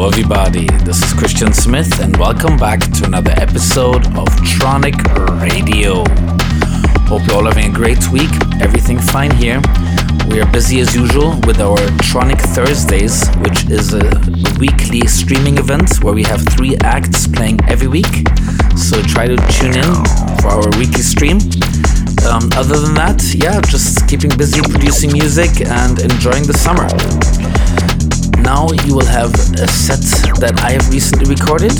Hello, 0.00 0.08
everybody. 0.08 0.66
This 0.82 1.02
is 1.02 1.12
Christian 1.12 1.52
Smith, 1.52 2.00
and 2.00 2.16
welcome 2.16 2.56
back 2.56 2.80
to 2.80 3.04
another 3.04 3.32
episode 3.32 4.06
of 4.16 4.28
Tronic 4.48 4.96
Radio. 5.42 6.04
Hope 7.04 7.26
you're 7.26 7.36
all 7.36 7.44
having 7.44 7.70
a 7.70 7.74
great 7.74 8.08
week. 8.08 8.30
Everything 8.62 8.98
fine 8.98 9.30
here. 9.32 9.60
We 10.30 10.40
are 10.40 10.50
busy 10.50 10.80
as 10.80 10.96
usual 10.96 11.38
with 11.46 11.60
our 11.60 11.76
Tronic 12.08 12.40
Thursdays, 12.40 13.28
which 13.44 13.68
is 13.68 13.92
a 13.92 14.00
weekly 14.58 15.06
streaming 15.06 15.58
event 15.58 16.02
where 16.02 16.14
we 16.14 16.22
have 16.22 16.48
three 16.48 16.78
acts 16.78 17.26
playing 17.26 17.58
every 17.68 17.88
week. 17.88 18.26
So 18.78 19.02
try 19.02 19.28
to 19.28 19.36
tune 19.52 19.76
in 19.76 19.92
for 20.40 20.48
our 20.48 20.70
weekly 20.78 21.02
stream. 21.02 21.40
Um, 22.24 22.48
other 22.56 22.80
than 22.80 22.94
that, 22.94 23.20
yeah, 23.34 23.60
just 23.60 24.08
keeping 24.08 24.30
busy 24.30 24.62
producing 24.62 25.12
music 25.12 25.60
and 25.60 26.00
enjoying 26.00 26.44
the 26.44 26.56
summer. 26.56 26.88
Now 28.38 28.68
you 28.84 28.94
will 28.94 29.06
have 29.06 29.32
a 29.58 29.68
set 29.68 30.00
that 30.40 30.60
I 30.62 30.72
have 30.72 30.88
recently 30.90 31.34
recorded. 31.34 31.72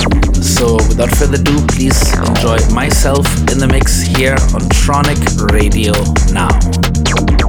So 0.42 0.74
without 0.88 1.10
further 1.16 1.40
ado, 1.40 1.64
please 1.66 2.00
enjoy 2.18 2.58
myself 2.74 3.26
in 3.50 3.58
the 3.58 3.68
mix 3.68 4.02
here 4.02 4.34
on 4.54 4.62
Tronic 4.70 5.20
Radio 5.52 5.92
now. 6.32 7.39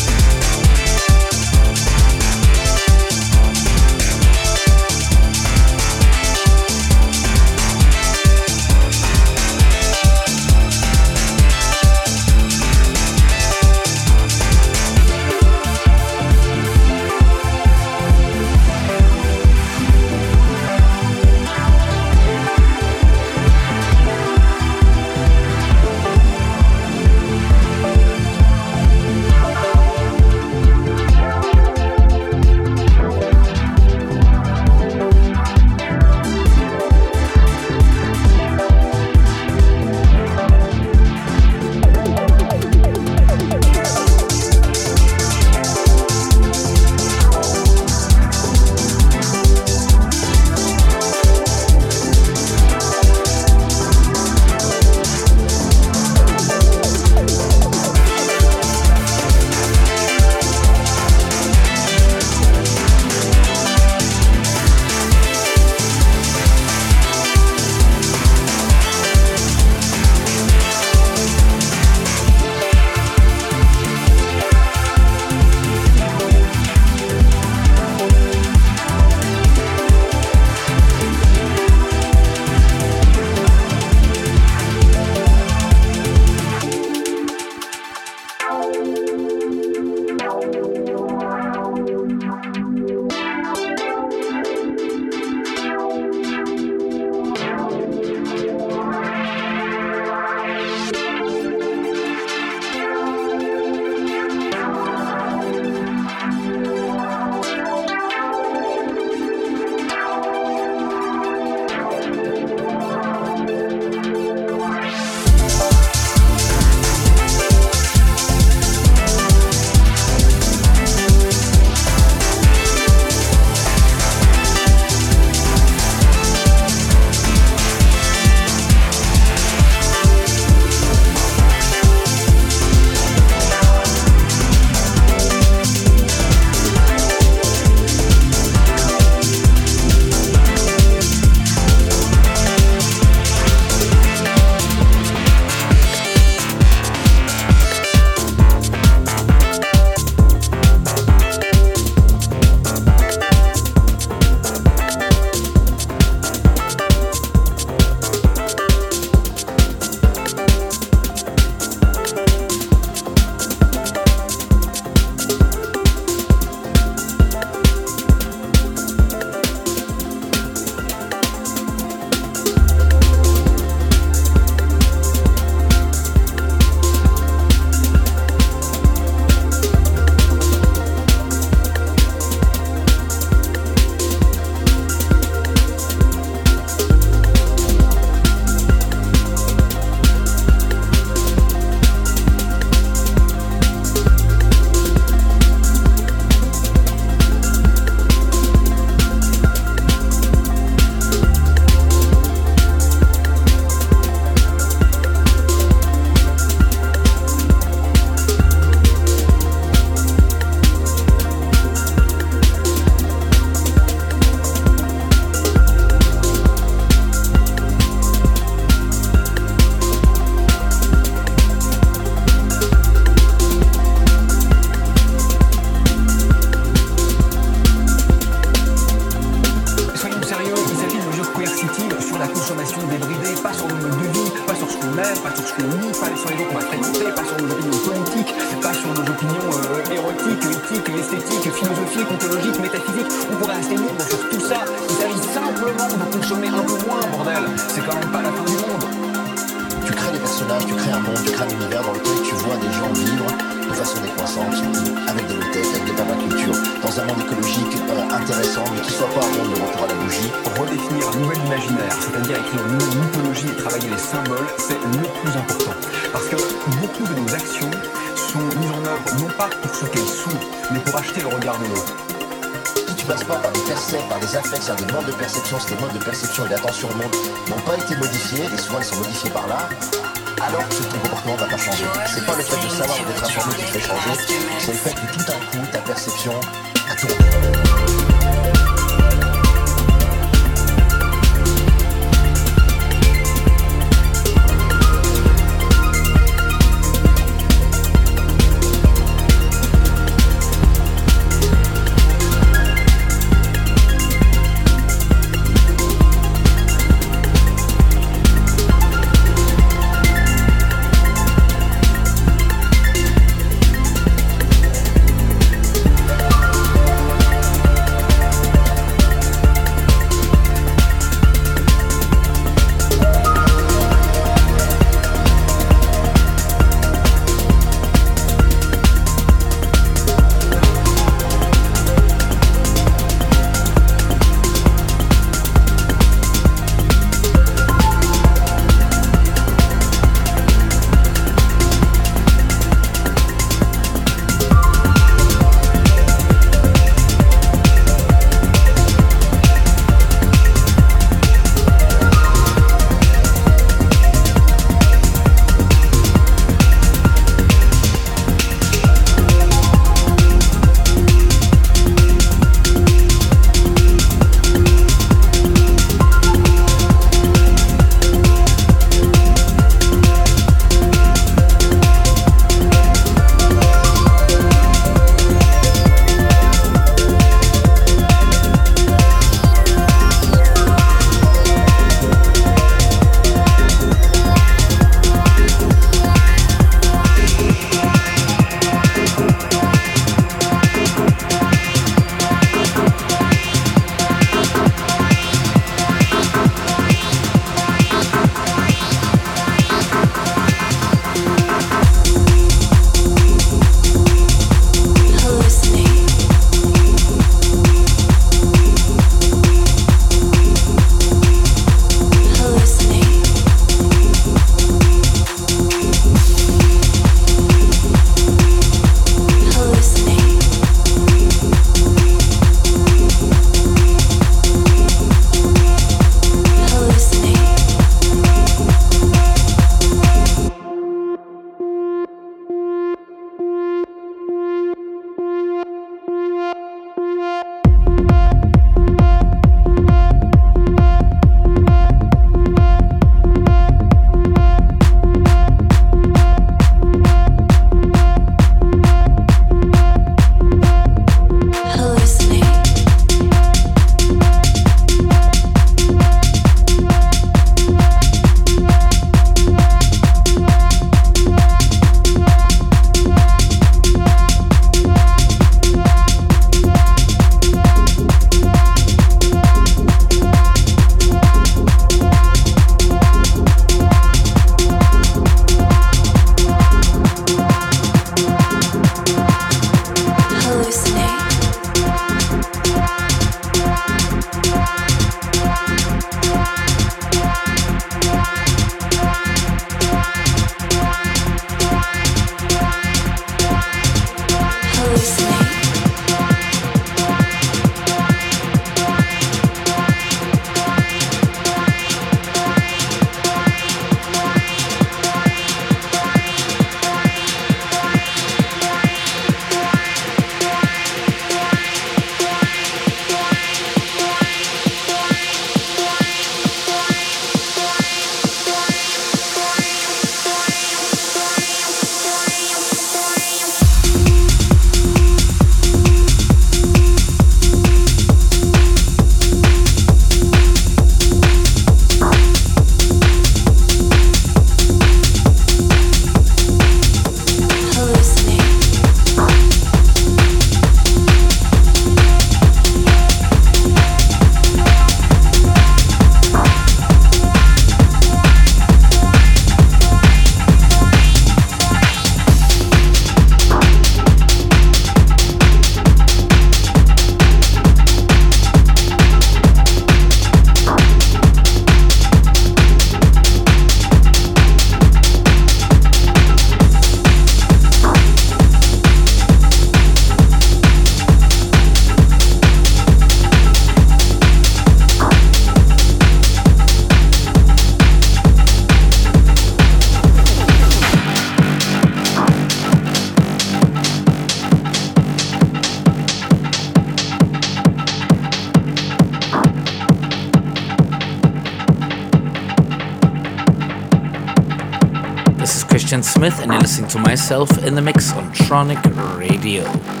Christian 595.91 596.21
Smith, 596.21 596.39
and 596.39 596.49
you're 596.53 596.61
listening 596.61 596.89
to 596.91 596.99
myself 596.99 597.57
in 597.65 597.75
the 597.75 597.81
mix 597.81 598.13
on 598.13 598.31
Tronic 598.31 598.81
Radio. 599.19 600.00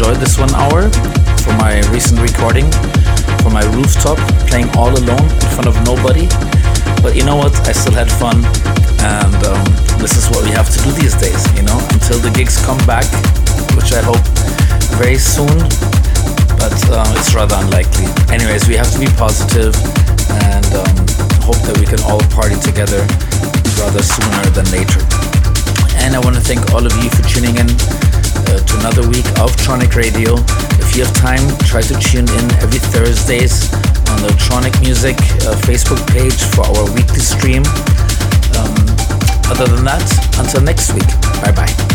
Enjoyed 0.00 0.16
this 0.16 0.38
one 0.38 0.48
hour 0.56 0.88
for 1.44 1.52
my 1.60 1.76
recent 1.92 2.16
recording 2.24 2.64
from 3.44 3.52
my 3.52 3.60
rooftop, 3.76 4.16
playing 4.48 4.64
all 4.72 4.88
alone 4.88 5.28
in 5.28 5.48
front 5.52 5.68
of 5.68 5.76
nobody. 5.84 6.24
But 7.04 7.12
you 7.12 7.24
know 7.28 7.36
what? 7.36 7.52
I 7.68 7.72
still 7.76 7.92
had 7.92 8.08
fun, 8.08 8.40
and 9.04 9.36
um, 9.44 9.60
this 10.00 10.16
is 10.16 10.24
what 10.32 10.40
we 10.48 10.56
have 10.56 10.72
to 10.72 10.78
do 10.80 10.90
these 10.96 11.12
days, 11.20 11.44
you 11.52 11.68
know, 11.68 11.76
until 11.92 12.16
the 12.16 12.32
gigs 12.32 12.56
come 12.64 12.80
back, 12.88 13.04
which 13.76 13.92
I 13.92 14.00
hope 14.00 14.24
very 14.96 15.20
soon, 15.20 15.52
but 16.56 16.80
uh, 16.88 17.04
it's 17.20 17.36
rather 17.36 17.60
unlikely. 17.60 18.08
Anyways, 18.32 18.72
we 18.72 18.80
have 18.80 18.88
to 18.96 18.98
be 18.98 19.08
positive 19.20 19.76
and 20.48 20.64
um, 20.80 20.96
hope 21.44 21.60
that 21.68 21.76
we 21.76 21.84
can 21.84 22.00
all 22.08 22.24
party 22.32 22.56
together 22.64 23.04
rather 23.76 24.00
sooner 24.00 24.48
than 24.56 24.64
later. 24.72 25.04
And 26.00 26.16
I 26.16 26.24
want 26.24 26.40
to 26.40 26.42
thank 26.42 26.72
all 26.72 26.80
of 26.80 26.92
you 27.04 27.12
for 27.12 27.20
tuning 27.28 27.60
in 27.60 27.68
uh, 28.50 28.58
to 28.58 28.78
another 28.80 29.06
week 29.08 29.26
of 29.38 29.54
Tronic 29.56 29.94
Radio. 29.94 30.34
If 30.82 30.96
you 30.96 31.04
have 31.04 31.14
time, 31.14 31.40
try 31.64 31.82
to 31.82 31.94
tune 31.98 32.28
in 32.28 32.46
every 32.58 32.80
Thursdays 32.80 33.72
on 34.10 34.22
the 34.22 34.34
Tronic 34.38 34.78
Music 34.80 35.16
uh, 35.46 35.54
Facebook 35.62 36.04
page 36.10 36.42
for 36.54 36.62
our 36.66 36.84
weekly 36.92 37.20
stream. 37.20 37.62
Um, 38.58 38.74
other 39.50 39.66
than 39.66 39.84
that, 39.84 40.04
until 40.38 40.62
next 40.62 40.92
week, 40.92 41.08
bye 41.42 41.52
bye. 41.52 41.89